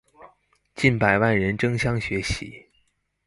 [0.73, 2.65] 近百萬人爭相學習